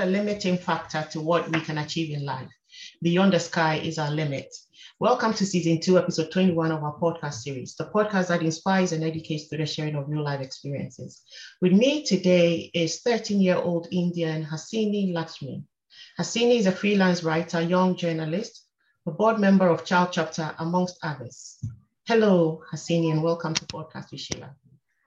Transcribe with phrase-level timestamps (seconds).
[0.00, 2.48] a limiting factor to what we can achieve in life.
[3.02, 4.46] Beyond the sky is our limit.
[4.98, 9.04] Welcome to season two, episode 21 of our podcast series, the podcast that inspires and
[9.04, 11.22] educates through the sharing of real life experiences.
[11.60, 15.64] With me today is 13 year old Indian Hasini Lakshmi.
[16.18, 18.64] Hasini is a freelance writer, young journalist,
[19.06, 21.62] a board member of Child Chapter, amongst others.
[22.06, 24.56] Hello, Hasini, and welcome to Podcast with Sheila.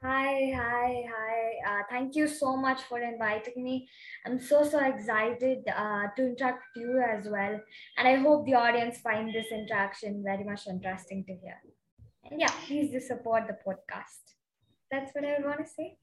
[0.05, 1.43] Hi, hi, hi.
[1.65, 3.87] Uh, thank you so much for inviting me.
[4.25, 7.57] I'm so, so excited uh, to interact with you as well.
[7.97, 11.55] And I hope the audience find this interaction very much interesting to hear.
[12.29, 14.35] And yeah, please do support the podcast.
[14.91, 15.95] That's what I want to say.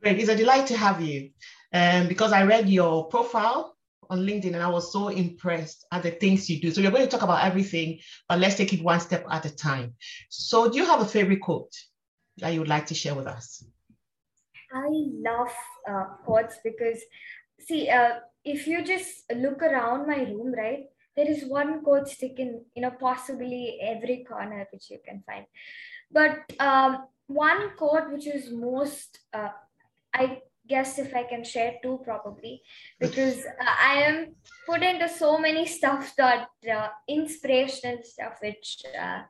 [0.00, 0.20] Great.
[0.20, 1.30] It's a delight to have you.
[1.74, 3.74] Um, because I read your profile
[4.08, 6.70] on LinkedIn and I was so impressed at the things you do.
[6.70, 9.56] So you're going to talk about everything, but let's take it one step at a
[9.56, 9.94] time.
[10.28, 11.74] So do you have a favorite quote?
[12.40, 13.64] That you would like to share with us?
[14.72, 15.52] I love
[15.88, 17.00] uh, quotes because,
[17.58, 20.84] see, uh, if you just look around my room, right,
[21.16, 25.44] there is one quote sticking, you know, possibly every corner which you can find.
[26.10, 29.50] But um, one quote which is most, uh,
[30.14, 32.62] I guess if I can share two probably,
[32.98, 34.34] because uh, I am
[34.66, 39.22] put into so many stuff that uh, inspirational stuff which uh,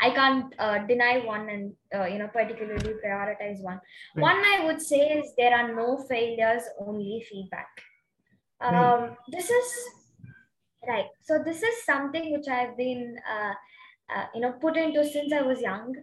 [0.00, 3.80] I can't uh, deny one and uh, you know particularly prioritize one.
[4.14, 4.22] Right.
[4.22, 7.68] One I would say is there are no failures, only feedback.
[8.60, 9.10] Um, right.
[9.30, 9.72] This is
[10.86, 11.06] right.
[11.22, 13.54] So this is something which I've been uh,
[14.14, 15.94] uh you know put into since I was young.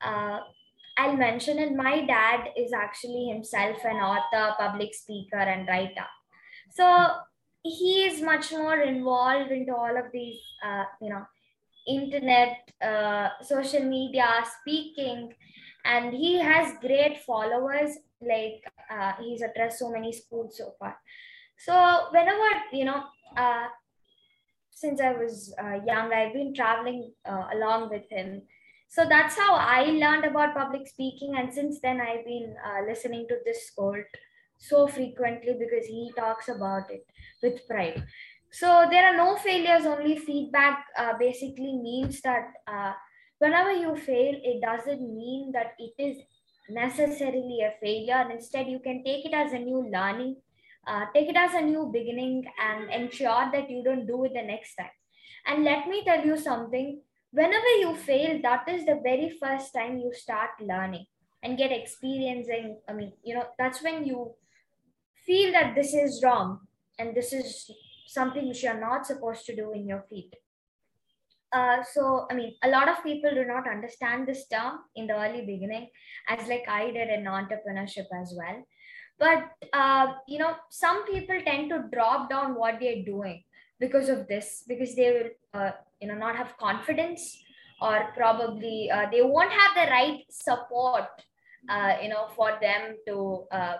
[0.00, 0.40] Uh,
[0.96, 1.74] I'll mention it.
[1.74, 6.06] My dad is actually himself an author, public speaker, and writer.
[6.70, 7.08] So
[7.62, 11.24] he is much more involved into all of these, uh, you know,
[11.86, 14.26] internet, uh, social media,
[14.60, 15.32] speaking,
[15.84, 17.96] and he has great followers.
[18.20, 20.96] Like uh, he's addressed so many schools so far.
[21.58, 23.02] So whenever you know,
[23.36, 23.68] uh,
[24.70, 28.42] since I was uh, young, I've been traveling uh, along with him.
[28.88, 33.26] So that's how I learned about public speaking, and since then I've been uh, listening
[33.28, 34.04] to this quote
[34.58, 37.06] so frequently because he talks about it
[37.42, 38.04] with pride.
[38.52, 42.92] So there are no failures, only feedback uh, basically means that uh,
[43.38, 46.18] whenever you fail, it doesn't mean that it is
[46.68, 48.28] necessarily a failure.
[48.30, 50.36] Instead, you can take it as a new learning,
[50.86, 54.42] uh, take it as a new beginning, and ensure that you don't do it the
[54.42, 54.90] next time.
[55.46, 57.00] And let me tell you something
[57.32, 61.06] whenever you fail, that is the very first time you start learning
[61.42, 62.80] and get experiencing.
[62.88, 64.34] I mean, you know, that's when you
[65.24, 66.60] feel that this is wrong
[66.98, 67.70] and this is
[68.12, 70.34] something which you're not supposed to do in your feet.
[71.52, 75.14] Uh, so, I mean, a lot of people do not understand this term in the
[75.14, 75.88] early beginning,
[76.28, 78.64] as like I did in entrepreneurship as well.
[79.18, 83.42] But, uh, you know, some people tend to drop down what they're doing
[83.78, 87.36] because of this, because they will, uh, you know, not have confidence
[87.80, 91.08] or probably uh, they won't have the right support,
[91.68, 93.76] uh, you know, for them to, uh,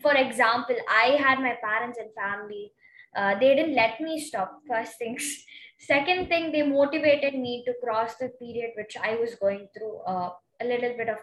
[0.00, 2.72] for example, I had my parents and family
[3.16, 5.44] uh, they didn't let me stop first things.
[5.78, 10.30] Second thing they motivated me to cross the period which i was going through uh,
[10.60, 11.18] a little bit of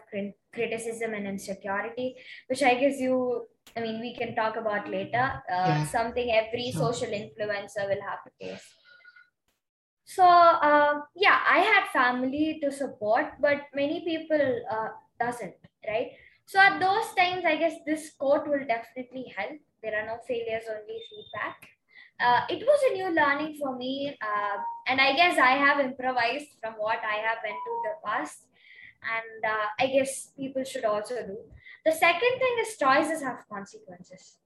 [0.54, 2.14] criticism and insecurity
[2.48, 3.46] which i guess you
[3.76, 5.26] i mean we can talk about later.
[5.50, 5.86] Uh, yeah.
[5.86, 6.92] something every sure.
[6.92, 8.66] social influencer will have to face.
[10.04, 15.54] So uh, yeah i had family to support but many people uh, doesn't
[15.88, 16.10] right?
[16.44, 19.58] So at those times i guess this quote will definitely help.
[19.82, 21.79] There are no failures only feedback
[22.20, 26.50] uh, it was a new learning for me uh, and i guess i have improvised
[26.60, 28.46] from what i have went to the past
[29.02, 31.38] and uh, i guess people should also do.
[31.86, 34.36] The second thing is choices have consequences.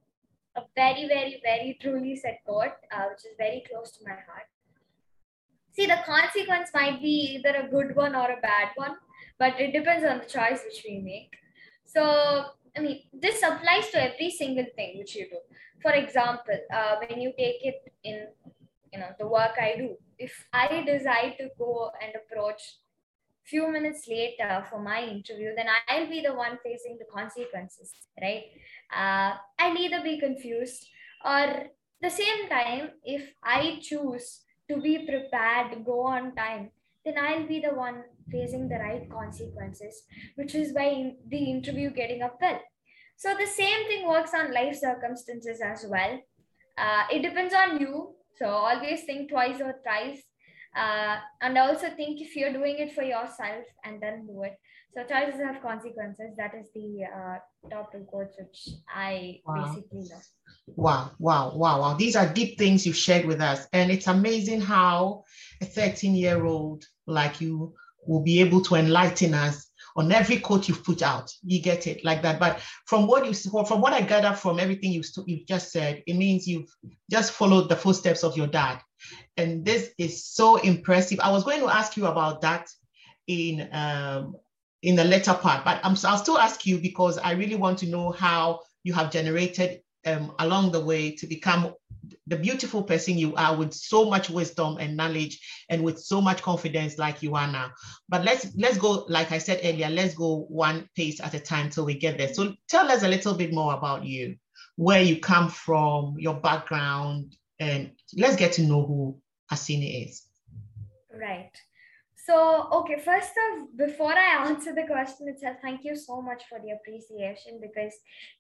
[0.57, 4.49] A very very very truly said quote uh, which is very close to my heart.
[5.73, 8.97] See the consequence might be either a good one or a bad one
[9.38, 11.32] but it depends on the choice which we make.
[11.85, 12.44] So
[12.77, 15.38] i mean this applies to every single thing which you do
[15.84, 18.26] for example, uh, when you take it in,
[18.90, 22.62] you know, the work I do, if I decide to go and approach
[23.44, 28.44] few minutes later for my interview, then I'll be the one facing the consequences, right?
[28.90, 30.88] Uh, I'll either be confused
[31.22, 31.66] or
[32.00, 34.40] the same time, if I choose
[34.70, 36.70] to be prepared, go on time,
[37.04, 40.04] then I'll be the one facing the right consequences,
[40.36, 42.60] which is why the interview getting up well.
[43.16, 46.20] So the same thing works on life circumstances as well.
[46.76, 48.14] Uh, it depends on you.
[48.37, 50.22] So always think twice or thrice.
[50.76, 54.58] Uh, and also think if you're doing it for yourself and then do it.
[54.94, 56.37] So choices have consequences.
[56.37, 59.64] That is the uh, top two quotes which I wow.
[59.64, 60.26] basically love.
[60.67, 61.94] Wow, wow, wow, wow.
[61.94, 63.67] These are deep things you've shared with us.
[63.72, 65.25] And it's amazing how
[65.60, 67.75] a 13 year old like you
[68.06, 71.32] will be able to enlighten us on every quote you've put out.
[71.43, 72.41] You get it like that.
[72.41, 73.32] But from what you
[73.64, 76.75] from what I gather from everything you've, you've just said, it means you've
[77.11, 78.81] just followed the footsteps of your dad.
[79.37, 81.20] And this is so impressive.
[81.20, 82.69] I was going to ask you about that
[83.26, 84.37] in um,
[84.82, 87.87] in the later part, but I'm, I'll still ask you because I really want to
[87.87, 91.75] know how you have generated um, along the way to become
[92.27, 95.41] the beautiful person you are with so much wisdom and knowledge
[95.71, 97.71] and with so much confidence like you are now.
[98.09, 101.71] But let's let's go like i said earlier let's go one pace at a time
[101.71, 102.33] till we get there.
[102.35, 104.37] So tell us a little bit more about you
[104.77, 109.19] where you come from your background and let's get to know who
[109.51, 110.27] Hasini is.
[111.12, 111.53] Right
[112.26, 116.59] so, okay, first of before I answer the question itself, thank you so much for
[116.59, 117.93] the appreciation because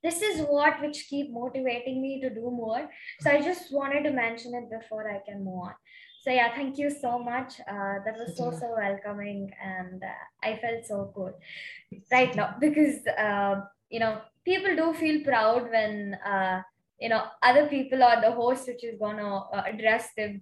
[0.02, 2.88] this is what which keep motivating me to do more.
[3.20, 5.74] So I just wanted to mention it before I can move on.
[6.22, 7.60] So yeah, thank you so much.
[7.68, 11.34] Uh, that was so so welcoming, and uh, I felt so good
[12.10, 13.56] right now because uh,
[13.90, 16.62] you know people do feel proud when uh,
[16.98, 20.40] you know other people are the host which is gonna uh, address them,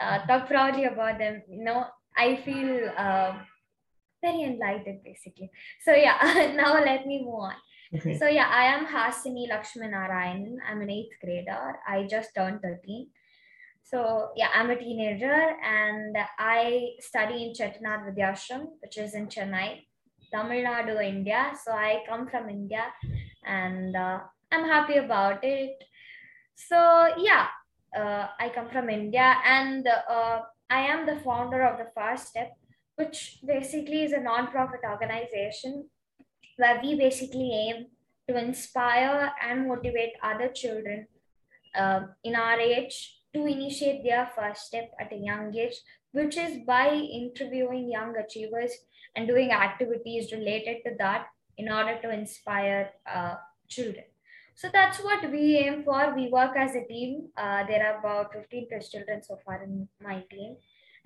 [0.00, 1.42] uh, talk proudly about them.
[1.48, 1.86] You know,
[2.16, 3.38] I feel uh,
[4.22, 5.50] very enlightened basically.
[5.84, 7.54] So yeah, now let me move on.
[7.94, 8.18] Okay.
[8.18, 10.56] So yeah, I am Hasini Lakshmanarayanan.
[10.68, 11.76] I'm an eighth grader.
[11.88, 13.08] I just turned 13.
[13.82, 19.86] So yeah, I'm a teenager and I study in Chettinad Vidyashram, which is in Chennai,
[20.32, 21.52] Tamil Nadu, India.
[21.64, 22.84] So I come from India
[23.44, 24.20] and uh,
[24.52, 25.82] I'm happy about it.
[26.54, 27.48] So yeah,
[27.96, 32.52] uh, I come from India and uh, I am the founder of the First Step,
[32.94, 35.88] which basically is a non-profit organization
[36.56, 37.86] where we basically aim
[38.28, 41.08] to inspire and motivate other children
[41.74, 45.74] uh, in our age to initiate their first step at a young age,
[46.12, 48.72] which is by interviewing young achievers
[49.16, 51.26] and doing activities related to that
[51.58, 53.34] in order to inspire uh,
[53.68, 54.04] children.
[54.54, 56.14] So that's what we aim for.
[56.14, 57.28] We work as a team.
[57.36, 60.56] Uh, there are about 15 plus children so far in my team.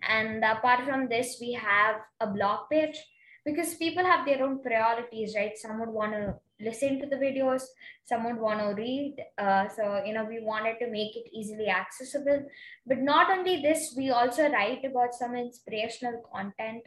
[0.09, 2.99] And apart from this, we have a blog page
[3.45, 5.57] because people have their own priorities, right?
[5.57, 7.63] Some would want to listen to the videos,
[8.05, 9.17] some would want to read.
[9.39, 12.47] Uh, so, you know, we wanted to make it easily accessible.
[12.87, 16.83] But not only this, we also write about some inspirational content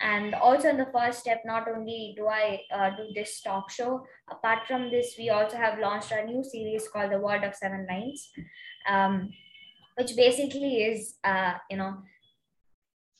[0.00, 4.04] and also in the first step not only do i uh, do this talk show
[4.30, 7.86] apart from this we also have launched a new series called the world of seven
[7.88, 8.30] lines
[8.88, 9.30] um,
[9.96, 11.98] which basically is uh, you know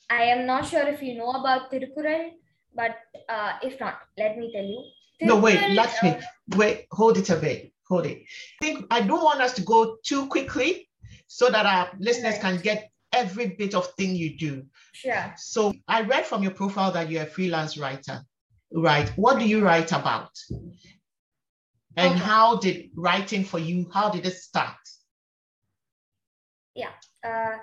[0.09, 2.31] i am not sure if you know about Thirukkural
[2.75, 2.97] but
[3.29, 4.83] uh, if not let me tell you
[5.21, 6.15] no wait let me
[6.55, 8.23] wait hold it a bit hold it
[8.61, 10.87] i think i don't want us to go too quickly
[11.27, 14.65] so that our listeners can get every bit of thing you do.
[14.93, 15.33] Sure.
[15.37, 18.21] So I read from your profile that you're a freelance writer,
[18.73, 19.09] right?
[19.15, 20.31] What do you write about?
[21.97, 22.19] And okay.
[22.19, 24.75] how did writing for you, how did it start?
[26.75, 26.91] Yeah.
[27.23, 27.57] Uh,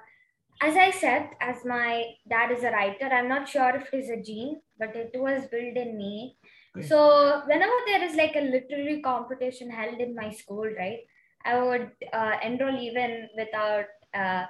[0.63, 4.09] as I said, as my dad is a writer, I'm not sure if it is
[4.09, 6.39] a gene, but it was built in me.
[6.81, 11.01] So whenever there is like a literary competition held in my school, right,
[11.45, 14.47] I would uh, enroll even without uh,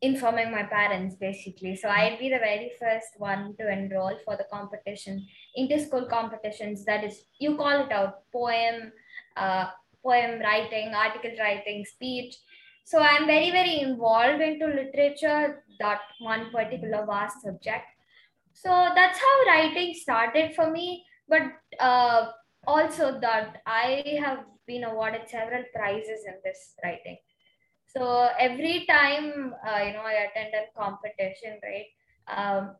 [0.00, 1.74] informing my parents basically.
[1.74, 5.26] So I'd be the very first one to enroll for the competition,
[5.56, 6.84] inter-school competitions.
[6.84, 8.92] That is, you call it out, poem,
[9.36, 9.70] uh,
[10.04, 12.36] poem writing, article writing, speech.
[12.84, 17.86] So I'm very, very involved into literature, that one particular vast subject.
[18.52, 21.04] So that's how writing started for me.
[21.30, 21.42] But
[21.80, 22.32] uh,
[22.66, 27.18] also that I have been awarded several prizes in this writing.
[27.86, 31.86] So every time, uh, you know, I attend a competition, right?
[32.28, 32.76] Um,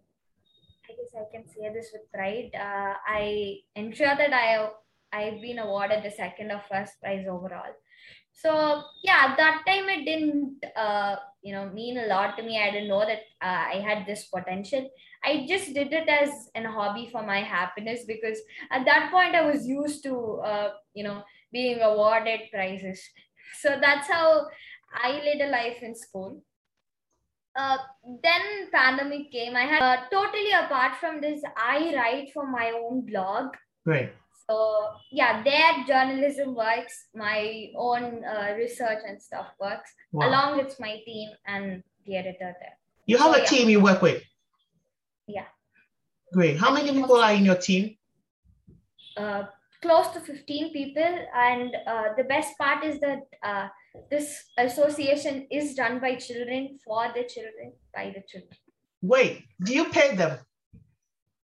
[0.88, 2.50] I guess I can say this with pride.
[2.54, 4.71] Uh, I ensure that I
[5.12, 7.75] I've been awarded the second or first prize overall.
[8.33, 12.61] So yeah, that time it didn't, uh, you know, mean a lot to me.
[12.62, 14.88] I didn't know that uh, I had this potential.
[15.24, 18.38] I just did it as an hobby for my happiness because
[18.70, 21.22] at that point I was used to, uh, you know,
[21.52, 23.02] being awarded prizes.
[23.58, 24.46] So that's how
[24.94, 26.40] I led a life in school.
[27.56, 27.78] Uh,
[28.22, 29.56] then pandemic came.
[29.56, 33.54] I had uh, totally apart from this, I write for my own blog.
[33.84, 34.12] Right.
[34.48, 37.06] So yeah, their journalism works.
[37.14, 40.28] My own uh, research and stuff works wow.
[40.28, 42.76] along with my team and the editor there.
[43.06, 43.46] You have So, a yeah.
[43.46, 44.22] team you work with.
[45.34, 45.49] Yeah.
[46.32, 46.58] Great.
[46.58, 47.96] How many people are in your team?
[49.16, 49.44] uh,
[49.82, 53.68] close to 15 people and uh, the best part is that uh,
[54.10, 58.56] this association is done by children for the children by the children
[59.02, 60.38] Wait, do you pay them?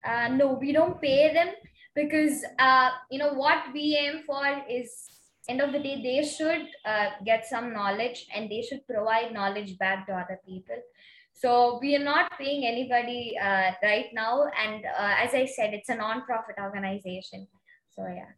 [0.06, 1.50] uh, no we don't pay them
[1.96, 5.10] because uh, you know what we aim for is
[5.50, 9.78] end of the day they should uh, get some knowledge and they should provide knowledge
[9.80, 10.78] back to other people
[11.42, 15.90] so we are not paying anybody uh, right now and uh, as i said it's
[15.90, 17.48] a non-profit organization
[17.96, 18.32] so yeah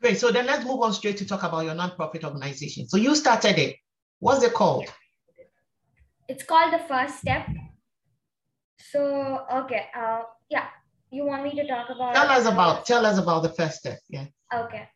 [0.00, 0.16] Great.
[0.16, 2.86] So then let's move on straight to talk about your nonprofit organization.
[2.86, 3.74] So you started it.
[4.20, 4.86] What's it called?
[6.28, 7.48] it's called the first step
[8.92, 10.66] so okay uh yeah
[11.10, 13.98] you want me to talk about Tell us about tell us about the first step.
[14.08, 14.26] Yeah.
[14.54, 14.88] okay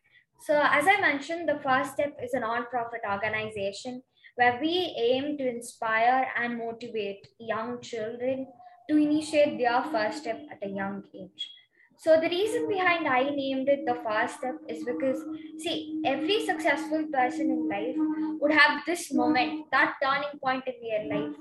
[0.45, 4.01] so as i mentioned the first step is a non-profit organization
[4.35, 8.47] where we aim to inspire and motivate young children
[8.89, 11.51] to initiate their first step at a young age.
[11.97, 15.19] So the reason behind i named it the first step is because
[15.59, 17.95] see every successful person in life
[18.41, 21.35] would have this moment that turning point in their life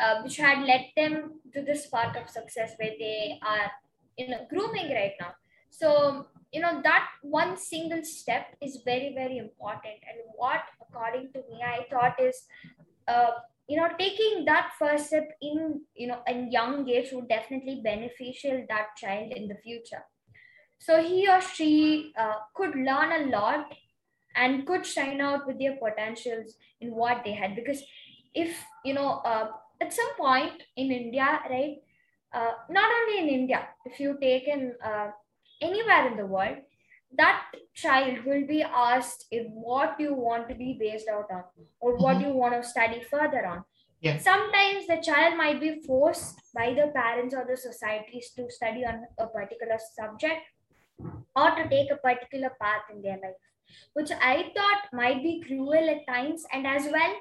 [0.00, 3.70] uh, which had led them to this part of success where they are
[4.18, 5.32] you know grooming right now.
[5.70, 10.02] So you know that one single step is very very important.
[10.08, 10.62] And what
[10.92, 12.44] according to me i thought is
[13.08, 13.30] uh,
[13.68, 18.64] you know taking that first step in you know a young age would definitely beneficial
[18.68, 20.04] that child in the future.
[20.78, 23.72] So he or she uh, could learn a lot
[24.34, 27.54] and could shine out with their potentials in what they had.
[27.54, 27.84] Because
[28.34, 29.48] if you know uh,
[29.80, 31.76] at some point in india right
[32.34, 35.08] uh, not only in india if you take in uh,
[35.60, 36.56] anywhere in the world
[37.16, 37.42] that
[37.74, 41.44] child will be asked if what you want to be based out on
[41.80, 42.26] or what Mhm.
[42.26, 43.64] you want to study further on
[44.00, 44.18] Yeah.
[44.18, 49.06] sometimes the child might be forced by the parents or the societies to study on
[49.18, 50.42] a particular subject
[51.36, 53.42] or to take a particular path in their life
[53.98, 57.14] which i thought might be cruel at times and as well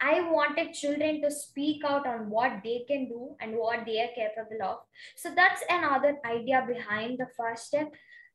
[0.00, 4.12] i wanted children to speak out on what they can do and what they are
[4.20, 4.78] capable of
[5.24, 7.92] so that's another idea behind the first step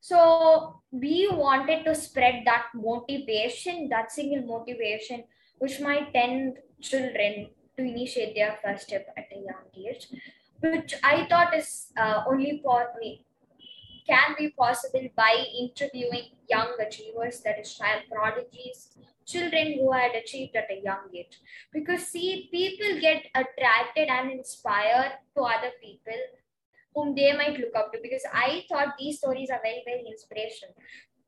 [0.10, 5.24] so we wanted to spread that motivation that single motivation
[5.60, 10.08] which might tend children to initiate their first step at a young age
[10.60, 12.80] which i thought is uh, only for
[14.08, 20.56] can be possible by interviewing young achievers, that is, child prodigies, children who had achieved
[20.56, 21.40] at a young age.
[21.72, 26.20] Because, see, people get attracted and inspired to other people
[26.96, 28.00] whom they might look up to.
[28.02, 30.76] Because I thought these stories are very, very inspirational,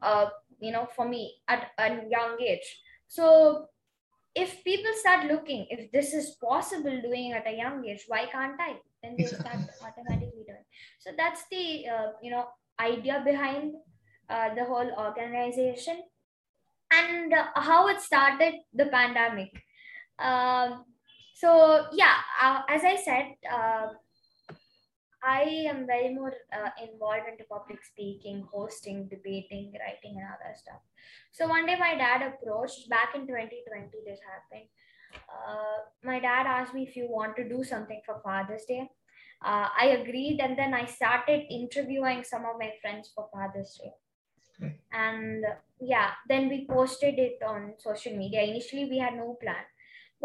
[0.02, 0.28] uh,
[0.60, 2.82] you know, for me at a young age.
[3.08, 3.68] So,
[4.36, 8.60] if people start looking, if this is possible doing at a young age, why can't
[8.60, 8.76] I?
[9.02, 10.66] Then they start automatically doing.
[11.00, 12.48] So that's the uh, you know
[12.80, 13.76] idea behind
[14.30, 16.04] uh, the whole organization
[16.92, 19.52] and uh, how it started the pandemic
[20.20, 20.86] um,
[21.34, 23.88] so yeah uh, as i said uh,
[25.26, 25.42] i
[25.72, 30.82] am very more uh, involved into public speaking hosting debating writing and other stuff
[31.32, 34.68] so one day my dad approached back in 2020 this happened
[35.36, 38.90] uh, my dad asked me if you want to do something for father's day
[39.44, 43.92] uh, I agreed, and then I started interviewing some of my friends for Father's Day.
[44.58, 44.76] Okay.
[44.94, 45.46] And
[45.80, 48.42] yeah, then we posted it on social media.
[48.42, 49.64] Initially, we had no plan,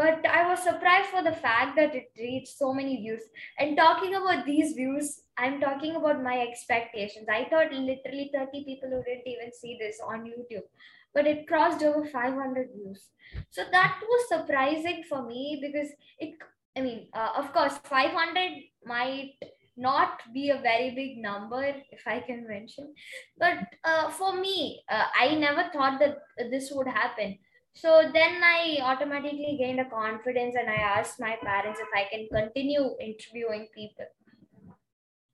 [0.00, 3.20] but I was surprised for the fact that it reached so many views.
[3.58, 7.26] And talking about these views, I'm talking about my expectations.
[7.30, 10.64] I thought literally 30 people who didn't even see this on YouTube,
[11.12, 13.08] but it crossed over 500 views.
[13.50, 16.32] So that was surprising for me because it
[16.78, 18.52] I mean, uh, of course, 500
[18.86, 19.34] might
[19.76, 22.94] not be a very big number, if I can mention.
[23.36, 26.18] But uh, for me, uh, I never thought that
[26.50, 27.38] this would happen.
[27.74, 32.28] So then I automatically gained a confidence and I asked my parents if I can
[32.28, 34.06] continue interviewing people.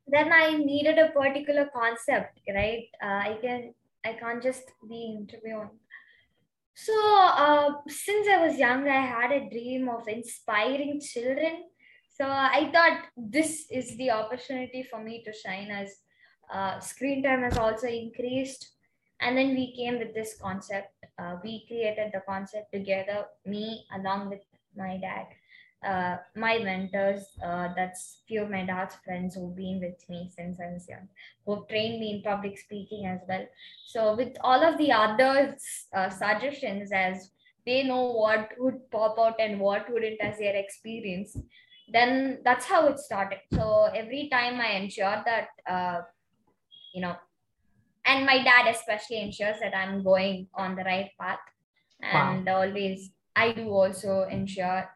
[0.07, 2.85] Then I needed a particular concept, right?
[3.02, 3.75] Uh, I can
[4.05, 5.71] I can't just be interviewing
[6.78, 11.64] so, uh, since I was young, I had a dream of inspiring children.
[12.12, 15.97] So, I thought this is the opportunity for me to shine as
[16.52, 18.73] uh, screen time has also increased.
[19.21, 20.93] And then we came with this concept.
[21.18, 24.40] Uh, we created the concept together, me along with
[24.76, 25.26] my dad,
[25.85, 27.25] uh, my mentors.
[27.44, 31.08] Uh, that's few of my dad's friends who've been with me since I was young,
[31.44, 33.46] who've trained me in public speaking as well.
[33.87, 35.56] So with all of the other
[35.94, 37.30] uh, suggestions, as
[37.64, 41.37] they know what would pop out and what wouldn't as their experience,
[41.88, 46.00] then that's how it started so every time i ensure that uh,
[46.92, 47.14] you know
[48.06, 51.38] and my dad especially ensures that i'm going on the right path.
[52.02, 52.60] And wow.
[52.60, 54.88] always i do also ensure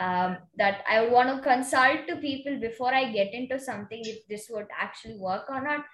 [0.00, 4.48] um, that i want to consult to people before i get into something if this
[4.50, 5.84] would actually work or not.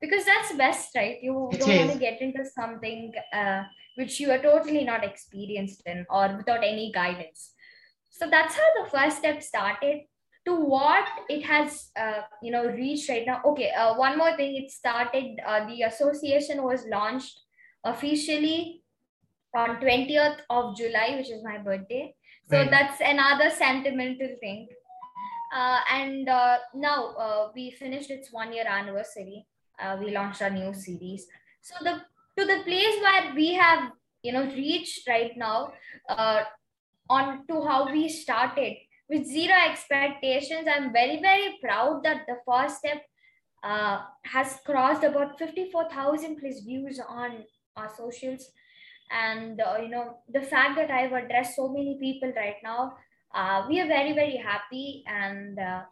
[0.00, 1.18] Because that's best right?
[1.20, 1.78] You it don't is.
[1.78, 3.64] want to get into something uh,
[3.96, 7.52] which you are totally not experienced in or without any guidance.
[8.08, 10.00] So that's how the first step started
[10.46, 13.40] to what it has uh, you know reached right now.
[13.44, 17.40] Okay uh, one more thing it started uh, the association was launched
[17.84, 18.82] officially
[19.54, 22.14] on 20th of july which is my birthday.
[22.48, 22.70] So right.
[22.70, 24.68] that's another sentimental thing.
[25.54, 29.46] Uh, and uh, now uh, we finished its one year anniversary.
[29.98, 31.26] We launched our new series.
[31.62, 32.02] So the
[32.38, 33.92] to the place where we have
[34.22, 35.72] you know reached right now
[37.08, 38.76] on to how we started
[39.10, 40.68] with zero expectations.
[40.72, 43.02] I'm very, very proud that the first step
[43.64, 47.44] uh, has crossed about 54,000 plus views on
[47.76, 48.46] our socials.
[49.10, 52.92] And, uh, you know, the fact that I've addressed so many people right now,
[53.34, 55.02] uh, we are very, very happy.
[55.08, 55.82] And uh,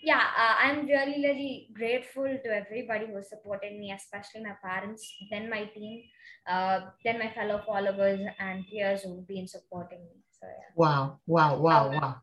[0.00, 5.50] yeah, uh, I'm really, really grateful to everybody who supported me, especially my parents, then
[5.50, 6.02] my team,
[6.48, 10.22] uh, then my fellow followers and peers who've been supporting me.
[10.30, 10.72] So, yeah.
[10.76, 12.16] Wow, wow, wow, wow.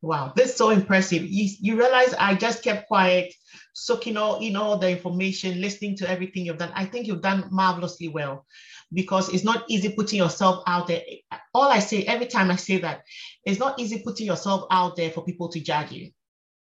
[0.00, 1.24] Wow, this is so impressive.
[1.24, 3.34] You, you realize I just kept quiet,
[3.74, 6.72] soaking all in all the information, listening to everything you've done.
[6.74, 8.46] I think you've done marvelously well
[8.92, 11.02] because it's not easy putting yourself out there.
[11.52, 13.02] All I say every time I say that,
[13.44, 16.10] it's not easy putting yourself out there for people to judge you.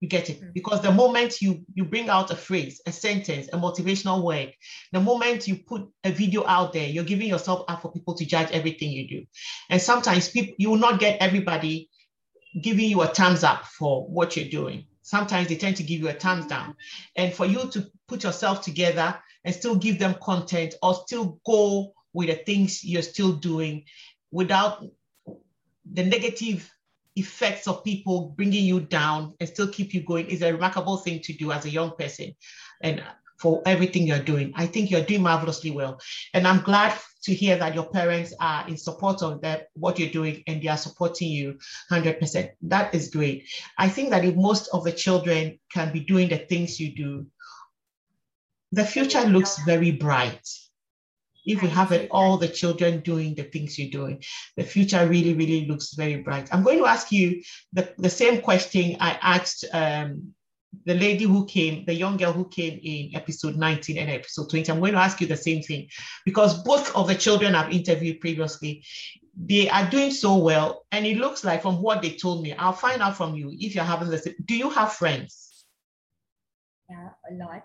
[0.00, 0.40] You get it?
[0.40, 0.54] Mm.
[0.54, 4.52] Because the moment you you bring out a phrase, a sentence, a motivational word,
[4.92, 8.24] the moment you put a video out there, you're giving yourself up for people to
[8.24, 9.26] judge everything you do.
[9.68, 11.90] And sometimes people you will not get everybody
[12.60, 14.86] giving you a thumbs up for what you're doing.
[15.02, 16.74] Sometimes they tend to give you a thumbs down.
[17.16, 21.94] And for you to put yourself together and still give them content or still go
[22.12, 23.84] with the things you're still doing
[24.30, 24.84] without
[25.90, 26.70] the negative
[27.16, 31.20] effects of people bringing you down and still keep you going is a remarkable thing
[31.20, 32.34] to do as a young person.
[32.82, 33.02] And
[33.38, 34.52] for everything you're doing.
[34.56, 36.00] I think you're doing marvelously well.
[36.34, 40.10] And I'm glad to hear that your parents are in support of that, what you're
[40.10, 41.58] doing, and they are supporting you
[41.90, 42.50] 100%.
[42.62, 43.48] That is great.
[43.76, 47.26] I think that if most of the children can be doing the things you do,
[48.72, 50.46] the future looks very bright.
[51.44, 54.22] If we have it, all the children doing the things you're doing,
[54.56, 56.48] the future really, really looks very bright.
[56.52, 60.34] I'm going to ask you the, the same question I asked um,
[60.84, 64.70] the lady who came, the young girl who came in episode 19 and episode 20,
[64.70, 65.88] I'm going to ask you the same thing
[66.24, 68.84] because both of the children I've interviewed previously,
[69.36, 70.84] they are doing so well.
[70.92, 73.74] And it looks like from what they told me, I'll find out from you if
[73.74, 74.26] you're having this.
[74.44, 75.64] Do you have friends?
[76.90, 77.64] Yeah, a lot.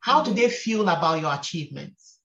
[0.00, 2.18] How do they feel about your achievements?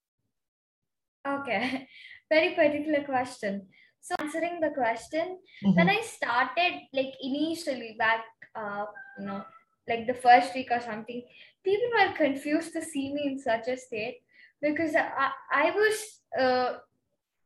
[1.28, 1.88] Okay,
[2.32, 3.68] very particular question.
[4.02, 5.76] So answering the question, mm-hmm.
[5.76, 8.24] when I started, like initially back,
[8.56, 8.86] uh,
[9.20, 9.44] you know,
[9.92, 11.24] like the first week or something,
[11.64, 14.22] people were confused to see me in such a state
[14.62, 16.78] because I, I was uh,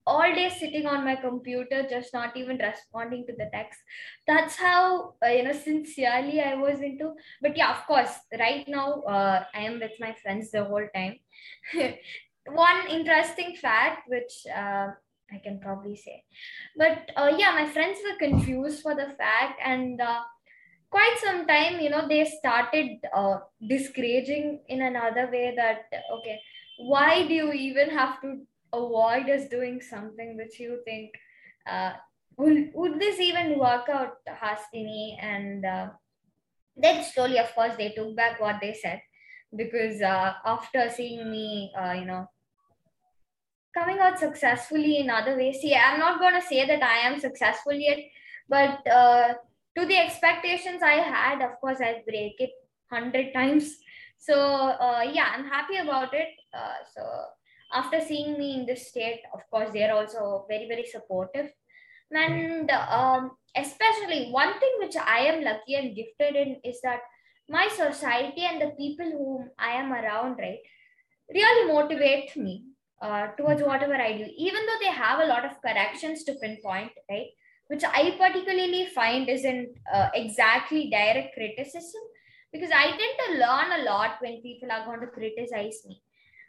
[0.08, 3.80] all day sitting on my computer, just not even responding to the text.
[4.28, 7.14] That's how, uh, you know, sincerely I was into.
[7.42, 11.16] But yeah, of course, right now uh, I am with my friends the whole time.
[12.48, 14.90] One interesting fact, which uh,
[15.32, 16.24] I can probably say.
[16.78, 20.22] But uh, yeah, my friends were confused for the fact, and uh,
[20.96, 26.40] quite some time, you know, they started uh, discouraging in another way that, okay,
[26.78, 31.12] why do you even have to avoid us doing something which you think,
[31.70, 31.92] uh,
[32.38, 35.18] would, would this even work out, Hasini?
[35.22, 35.88] And uh,
[36.78, 39.02] then slowly, of course, they took back what they said
[39.54, 42.26] because uh, after seeing me, uh, you know,
[43.78, 47.20] coming out successfully in other ways, see, I'm not going to say that I am
[47.20, 48.00] successful yet,
[48.48, 49.34] but uh,
[49.78, 52.52] to the expectations I had, of course, I break it
[52.92, 53.78] hundred times.
[54.18, 56.30] So uh, yeah, I'm happy about it.
[56.54, 57.02] Uh, so
[57.74, 61.50] after seeing me in this state, of course, they're also very very supportive,
[62.12, 67.00] and um, especially one thing which I am lucky and gifted in is that
[67.50, 70.60] my society and the people whom I am around, right,
[71.34, 72.66] really motivate me
[73.02, 76.92] uh, towards whatever I do, even though they have a lot of corrections to pinpoint,
[77.10, 77.28] right
[77.68, 82.02] which I particularly find isn't uh, exactly direct criticism
[82.52, 86.02] because I tend to learn a lot when people are going to criticize me.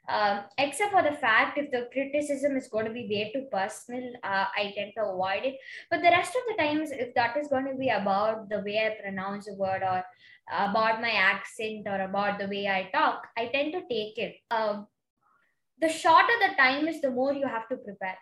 [0.08, 4.12] Um, except for the fact if the criticism is going to be way too personal,
[4.22, 5.56] uh, I tend to avoid it.
[5.90, 8.86] But the rest of the times, if that is going to be about the way
[8.86, 10.04] I pronounce a word or
[10.48, 14.36] about my accent or about the way I talk, I tend to take it.
[14.52, 14.86] Um,
[15.80, 18.16] the shorter the time is, the more you have to prepare.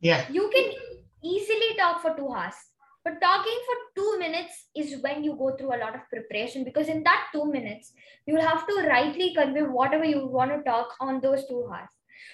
[0.00, 0.26] Yeah.
[0.30, 0.72] You can
[1.24, 2.54] easily talk for two hours,
[3.04, 6.88] but talking for two minutes is when you go through a lot of preparation because
[6.88, 7.92] in that two minutes,
[8.26, 11.88] you will have to rightly convey whatever you want to talk on those two hours.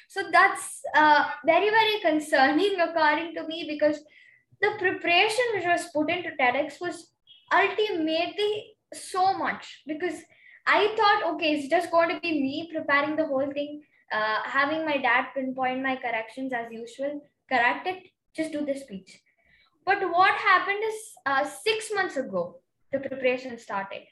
[0.08, 4.02] So that's uh, very, very concerning according to me because
[4.60, 7.10] the preparation which was put into TEDx was
[7.52, 10.14] ultimately so much because
[10.66, 14.84] I thought, okay, it's just going to be me preparing the whole thing, uh, having
[14.84, 19.20] my dad pinpoint my corrections as usual, correct it, just do the speech.
[19.84, 22.60] But what happened is uh, six months ago,
[22.92, 24.02] the preparation started.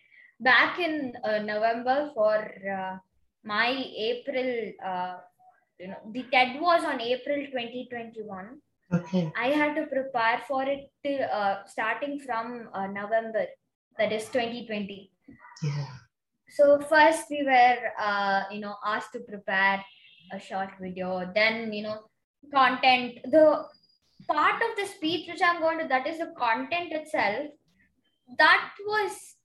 [0.41, 2.99] Back in uh, November for uh,
[3.45, 5.17] my April, uh,
[5.79, 8.61] you know, the TED was on April 2021.
[8.93, 9.33] Okay.
[9.37, 13.47] I had to prepare for it till, uh, starting from uh, November,
[13.99, 15.11] that is 2020.
[15.63, 15.87] Yeah.
[16.51, 19.85] So first we were, uh, you know, asked to prepare
[20.33, 21.31] a short video.
[21.35, 21.99] Then you know,
[22.53, 23.19] content.
[23.25, 23.65] The
[24.29, 27.47] part of the speech which I'm going to that is the content itself.
[28.39, 29.37] That was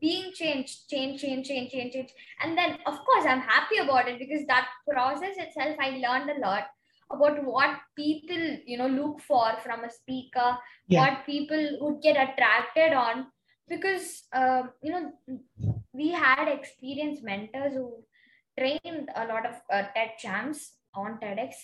[0.00, 2.10] being changed, change, change, change, change, change.
[2.42, 6.40] And then of course I'm happy about it because that process itself I learned a
[6.40, 6.64] lot
[7.12, 10.56] about what people you know look for from a speaker,
[10.88, 11.00] Yeah.
[11.00, 13.26] what people would get attracted on
[13.68, 15.12] because uh, you know
[15.92, 18.02] we had experienced mentors who
[18.58, 21.54] trained a lot of uh, TED champs on TEDx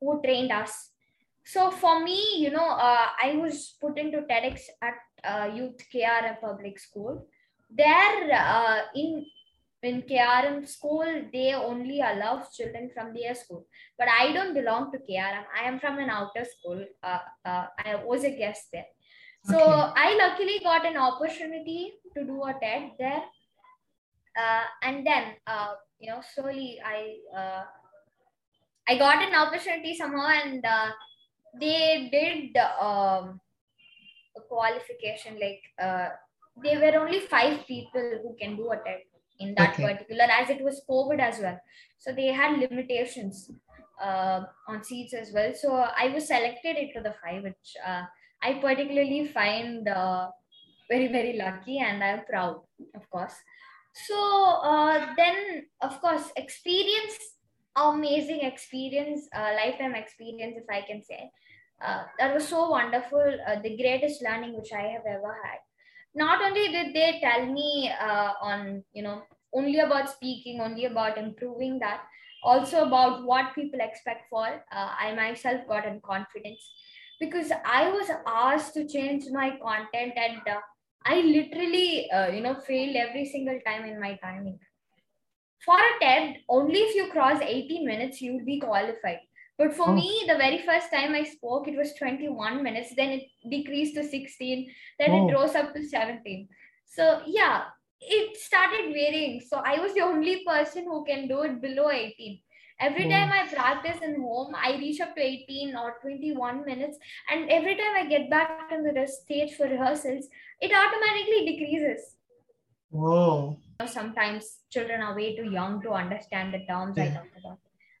[0.00, 0.90] who trained us.
[1.48, 6.42] So for me, you know, uh, I was put into TEDx at uh, Youth KRM
[6.42, 7.26] Public School.
[7.70, 9.24] There, uh, in
[9.82, 13.66] in KRM school, they only allow children from their school.
[13.98, 15.44] But I don't belong to KRM.
[15.58, 16.84] I am from an outer school.
[17.02, 18.90] Uh, uh, I was a guest there.
[19.44, 19.92] So Okay.
[20.04, 23.24] I luckily got an opportunity to do a TED there.
[24.36, 26.98] Uh, and then, uh, you know, slowly I
[27.34, 27.64] uh,
[28.86, 30.90] I got an opportunity somehow, and uh,
[31.58, 33.40] they did um,
[34.36, 35.38] a qualification.
[35.40, 36.10] Like uh,
[36.62, 39.02] there were only five people who can do a TED
[39.40, 39.84] in that Okay.
[39.84, 41.58] particular, as it was COVID as well.
[41.98, 43.50] So they had limitations
[44.02, 45.52] uh, on seats as well.
[45.54, 48.02] So I was selected into the five, which uh,
[48.42, 50.30] I particularly find uh,
[50.90, 52.62] very very lucky, and I'm proud,
[52.94, 53.34] of course.
[54.06, 57.18] So uh, then, of course, experience,
[57.78, 61.30] amazing experience, uh, lifetime experience, if I can say.
[61.84, 63.38] Uh, that was so wonderful.
[63.46, 65.58] Uh, the greatest learning which I have ever had.
[66.14, 69.22] Not only did they tell me uh, on, you know,
[69.54, 72.00] only about speaking, only about improving that,
[72.42, 74.46] also about what people expect for.
[74.46, 76.68] Uh, I myself got in confidence
[77.20, 80.60] because I was asked to change my content and uh,
[81.04, 84.58] I literally, you know, failed every single time in my timing.
[85.68, 89.18] For a TED, only if you cross 18 minutes, you'll be qualified.
[89.58, 89.96] But for Oh.
[89.96, 92.94] me, the very first time I spoke, it was 21 minutes.
[93.00, 93.24] Then it
[93.56, 94.62] decreased to 16.
[94.98, 95.28] Then Oh.
[95.28, 96.48] it rose up to 17.
[96.86, 97.66] So yeah,
[98.00, 99.42] it started varying.
[99.50, 102.40] So I was the only person who can do it below 18.
[102.88, 103.14] Every Oh.
[103.14, 106.98] time I practice in home, I reach up to 18 or 21 minutes.
[107.28, 110.30] And every time I get back on the stage for rehearsals,
[110.62, 112.14] it automatically decreases.
[112.90, 113.58] Whoa.
[113.86, 117.58] Sometimes children are way too young to understand the terms I talk about.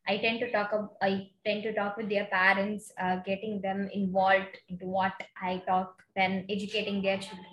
[0.08, 0.70] I tend to talk.
[0.72, 5.62] ab- I tend to talk with their parents, uh, getting them involved into what I
[5.68, 7.46] talk, then educating their children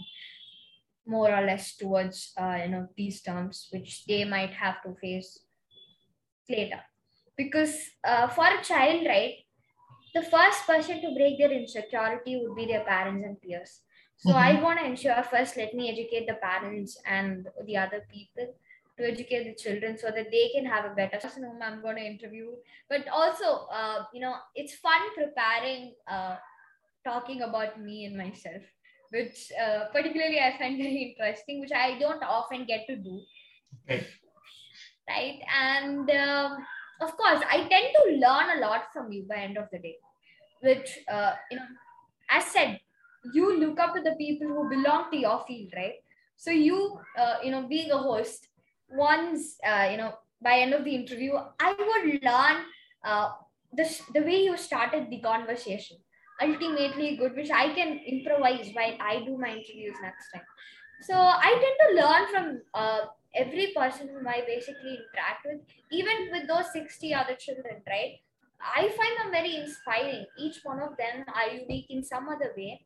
[1.06, 5.42] more or less towards uh, you know these terms, which they might have to face
[6.50, 6.82] later.
[7.38, 9.36] Because uh, for a child, right,
[10.16, 13.82] the first person to break their insecurity would be their parents and peers.
[14.18, 18.56] So I want to ensure first let me educate the parents and the other people
[18.98, 21.98] to educate the children so that they can have a better person whom I'm going
[21.98, 22.56] to interview.
[22.90, 26.38] But also, uh, you know, it's fun preparing, uh,
[27.06, 28.64] talking about me and myself,
[29.12, 33.22] which uh, particularly I find very interesting, which I don't often get to do
[33.90, 34.08] Okay.
[35.10, 36.58] right and um,
[37.02, 39.96] of course i tend to learn a lot from you by end of the day
[40.62, 41.68] which uh, you know
[42.30, 42.80] as said
[43.34, 45.96] you look up to the people who belong to your field right
[46.36, 48.48] so you uh, you know being a host
[48.90, 52.58] once uh, you know by end of the interview i would learn
[53.04, 53.30] uh,
[53.74, 55.98] this the way you started the conversation
[56.42, 60.48] ultimately good which i can improvise while i do my interviews next time
[61.02, 65.62] so i tend to learn from uh, every person whom I basically interact with,
[65.92, 68.20] even with those 60 other children, right?
[68.60, 70.26] I find them very inspiring.
[70.40, 72.86] Each one of them are unique in some other way.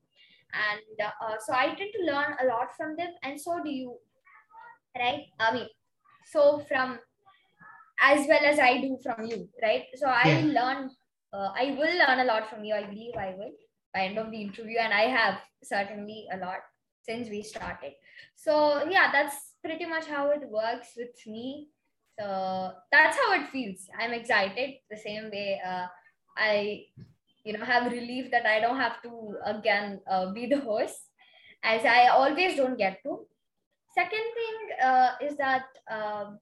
[0.53, 3.97] And uh, so I tend to learn a lot from them, and so do you,
[4.97, 5.25] right?
[5.39, 5.67] I mean,
[6.25, 6.99] so from
[8.01, 9.85] as well as I do from you, right?
[9.95, 10.61] So I yeah.
[10.61, 10.89] learn,
[11.33, 12.73] uh, I will learn a lot from you.
[12.73, 13.51] I believe I will
[13.93, 16.59] by end of the interview, and I have certainly a lot
[17.01, 17.93] since we started.
[18.35, 21.67] So yeah, that's pretty much how it works with me.
[22.19, 23.87] So that's how it feels.
[23.97, 25.61] I'm excited the same way.
[25.65, 25.87] Uh,
[26.37, 26.85] I,
[27.43, 30.97] you know, have relief that I don't have to again uh, be the host,
[31.63, 33.25] as I always don't get to.
[33.95, 36.39] Second thing uh, is that um,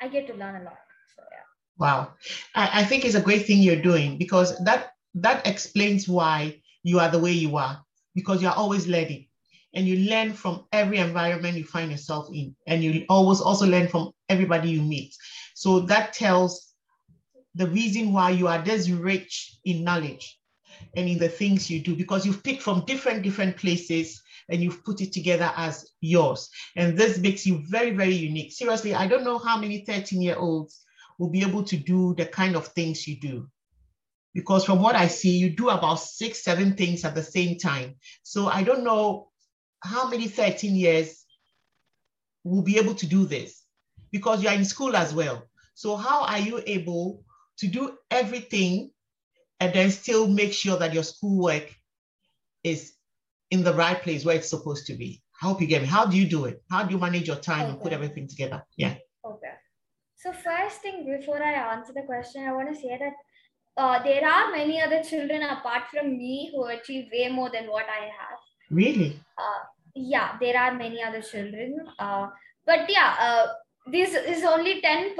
[0.00, 0.78] I get to learn a lot.
[1.16, 1.46] So yeah.
[1.78, 2.12] Wow,
[2.54, 7.00] I, I think it's a great thing you're doing because that that explains why you
[7.00, 7.82] are the way you are
[8.14, 9.26] because you're always learning
[9.74, 13.88] and you learn from every environment you find yourself in and you always also learn
[13.88, 15.14] from everybody you meet
[15.54, 16.74] so that tells
[17.54, 20.38] the reason why you are this rich in knowledge
[20.96, 24.84] and in the things you do because you've picked from different different places and you've
[24.84, 29.24] put it together as yours and this makes you very very unique seriously i don't
[29.24, 30.82] know how many 13 year olds
[31.18, 33.48] will be able to do the kind of things you do
[34.34, 37.96] because from what I see, you do about six, seven things at the same time.
[38.22, 39.28] So I don't know
[39.82, 41.24] how many 13 years
[42.44, 43.64] will be able to do this
[44.12, 45.42] because you're in school as well.
[45.74, 47.24] So how are you able
[47.58, 48.90] to do everything
[49.60, 51.74] and then still make sure that your schoolwork
[52.64, 52.94] is
[53.50, 55.22] in the right place where it's supposed to be?
[55.42, 55.88] I hope you get me.
[55.88, 56.62] How do you do it?
[56.70, 57.70] How do you manage your time okay.
[57.70, 58.62] and put everything together?
[58.76, 58.94] Yeah.
[59.24, 59.54] Okay.
[60.16, 63.14] So first thing before I answer the question, I want to say that
[63.76, 67.86] uh, there are many other children apart from me who achieve way more than what
[67.88, 68.38] I have.
[68.70, 69.18] Really?
[69.38, 71.76] Uh, yeah, there are many other children.
[71.98, 72.28] Uh,
[72.66, 73.46] but yeah, uh,
[73.86, 75.14] this is only 10%,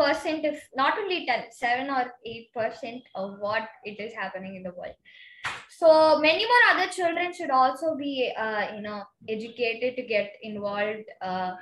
[0.44, 2.12] if not only 10, 7 or
[2.56, 4.94] 8% of what it is happening in the world.
[5.70, 11.04] So many more other children should also be, uh, you know, educated to get involved
[11.22, 11.52] uh,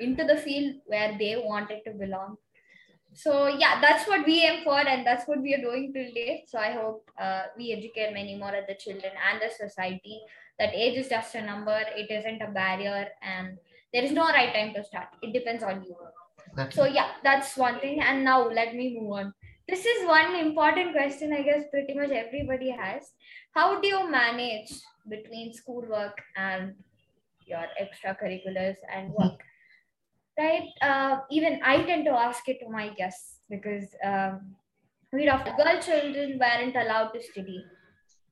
[0.00, 2.36] into the field where they wanted to belong.
[3.14, 6.44] So yeah that's what we aim for and that's what we are doing date.
[6.46, 10.20] So i hope uh, we educate many more of the children and the society
[10.58, 13.58] that age is just a number it isn't a barrier and
[13.92, 15.08] there is no right time to start.
[15.22, 15.96] It depends on you
[16.70, 19.32] so yeah that's one thing and now let me move on
[19.68, 23.12] this is one important question i guess pretty much everybody has
[23.54, 24.72] how do you manage
[25.08, 26.74] between schoolwork and
[27.46, 29.40] your extracurriculars and work
[30.38, 30.68] right?
[30.80, 34.54] Uh, even I tend to ask it to my guests because um,
[35.12, 37.64] we of girl children weren't allowed to study.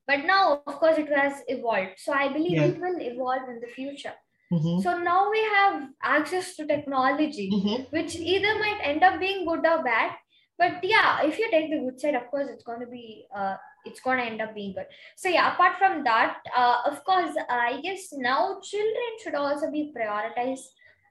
[0.06, 1.98] But now, of course, it has evolved.
[1.98, 2.66] So I believe yeah.
[2.66, 4.14] it will evolve in the future.
[4.52, 4.80] Mm-hmm.
[4.82, 7.82] So now we have access to technology, mm-hmm.
[7.90, 10.12] which either might end up being good or bad.
[10.58, 13.56] But yeah, if you take the good side, of course, it's going to be uh,
[13.84, 14.86] it's going to end up being good.
[15.16, 19.92] So yeah, apart from that, uh, of course, I guess now children should also be
[19.96, 20.64] prioritized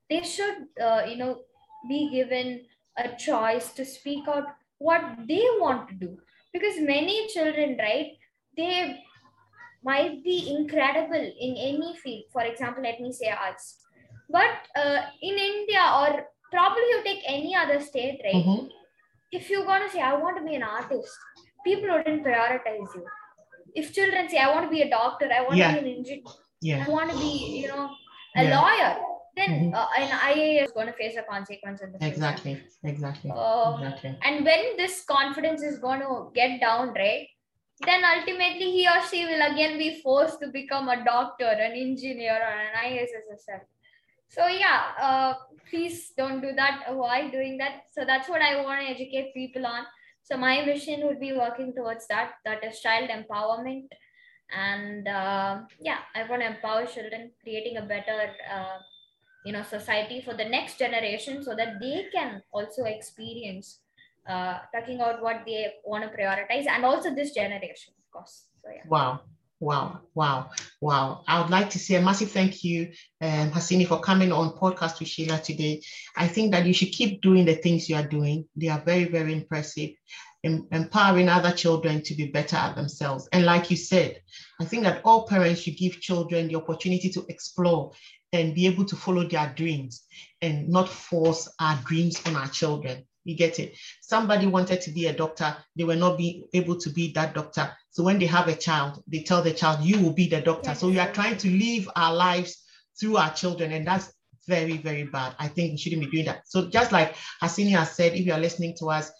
[0.09, 1.41] they should uh, you know
[1.89, 2.65] be given
[2.97, 4.45] a choice to speak out
[4.77, 6.17] what they want to do
[6.53, 8.11] because many children right
[8.57, 9.03] they
[9.89, 13.65] might be incredible in any field for example let me say arts
[14.29, 16.09] but uh, in india or
[16.51, 18.67] probably you take any other state right mm-hmm.
[19.31, 21.17] if you're going to say i want to be an artist
[21.65, 23.05] people wouldn't prioritize you
[23.81, 25.75] if children say i want to be a doctor i want yeah.
[25.75, 26.85] to be an engineer yeah.
[26.87, 27.89] i want to be you know
[28.37, 28.55] a yeah.
[28.59, 28.95] lawyer
[29.35, 29.75] then mm-hmm.
[29.75, 32.69] uh, an IAS is going to face a consequence in the exactly, future.
[32.85, 33.31] Exactly.
[33.31, 34.17] Uh, exactly.
[34.23, 37.27] And when this confidence is going to get down, right?
[37.81, 42.33] Then ultimately he or she will again be forced to become a doctor, an engineer,
[42.33, 43.63] or an assistant.
[44.29, 45.33] So yeah, uh,
[45.69, 46.85] please don't do that.
[46.87, 47.83] Avoid doing that.
[47.91, 49.83] So that's what I want to educate people on.
[50.23, 52.33] So my mission would be working towards that.
[52.45, 53.87] That is child empowerment,
[54.49, 58.77] and uh, yeah, I want to empower children, creating a better uh,
[59.45, 63.79] you know society for the next generation so that they can also experience
[64.27, 68.69] uh, talking about what they want to prioritize and also this generation of course so
[68.69, 69.21] yeah wow
[69.61, 70.49] Wow, wow,
[70.81, 71.23] wow.
[71.27, 74.99] I would like to say a massive thank you, um, Hasini, for coming on podcast
[74.99, 75.81] with Sheila today.
[76.17, 78.45] I think that you should keep doing the things you are doing.
[78.57, 79.91] They are very, very impressive,
[80.43, 83.29] em- empowering other children to be better at themselves.
[83.31, 84.21] And like you said,
[84.59, 87.93] I think that all parents should give children the opportunity to explore
[88.33, 90.03] and be able to follow their dreams
[90.41, 93.05] and not force our dreams on our children.
[93.25, 93.75] You get it?
[94.01, 97.71] Somebody wanted to be a doctor, they were not be able to be that doctor.
[97.89, 100.75] So when they have a child, they tell the child, you will be the doctor.
[100.75, 102.63] So we are trying to live our lives
[102.97, 104.13] through our children, and that's
[104.47, 105.35] very, very bad.
[105.39, 106.47] I think we shouldn't be doing that.
[106.47, 109.11] So just like Hasini has said, if you are listening to us,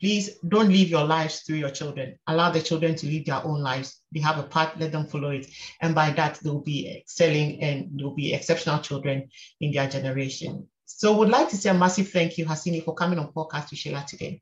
[0.00, 2.18] please don't live your lives through your children.
[2.26, 4.02] Allow the children to live their own lives.
[4.12, 5.46] They have a path, let them follow it.
[5.80, 10.68] And by that, they'll be excelling and they'll be exceptional children in their generation.
[10.96, 13.76] So would like to say a massive thank you, Hasini, for coming on podcast to
[13.76, 14.40] Sheila today.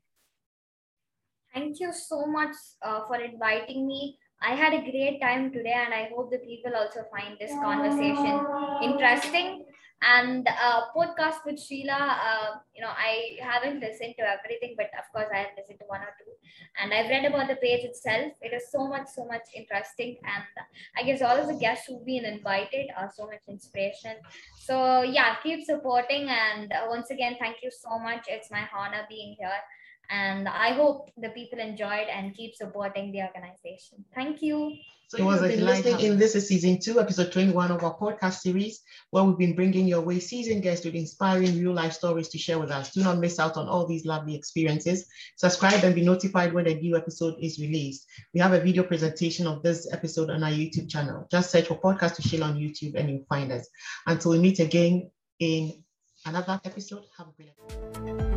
[1.51, 4.19] Thank you so much uh, for inviting me.
[4.43, 8.45] I had a great time today, and I hope the people also find this conversation
[8.83, 9.65] interesting
[10.03, 15.05] and uh, podcast with Sheila, uh, you know, I haven't listened to everything, but of
[15.13, 16.31] course I have listened to one or two.
[16.81, 18.33] And I've read about the page itself.
[18.41, 20.17] It is so much, so much interesting.
[20.25, 20.43] And
[20.97, 24.15] I guess all of the guests who've been invited are so much inspiration.
[24.59, 26.27] So yeah, keep supporting.
[26.27, 28.25] And uh, once again, thank you so much.
[28.27, 29.59] It's my honor being here.
[30.09, 34.05] And I hope the people enjoyed and keep supporting the organization.
[34.13, 34.73] Thank you.
[35.07, 37.95] So it was a been listening in this is season two, episode 21 of our
[37.95, 42.29] podcast series, where we've been bringing your way seasoned guests with inspiring real life stories
[42.29, 42.91] to share with us.
[42.93, 45.05] Do not miss out on all these lovely experiences.
[45.35, 48.07] Subscribe and be notified when a new episode is released.
[48.33, 51.27] We have a video presentation of this episode on our YouTube channel.
[51.29, 53.69] Just search for Podcast to Share on YouTube and you'll find us.
[54.07, 55.83] Until we meet again in
[56.25, 58.32] another episode, have a great day.